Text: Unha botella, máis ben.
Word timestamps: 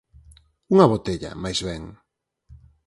Unha 0.73 0.89
botella, 0.93 1.31
máis 1.43 1.59
ben. 1.67 1.83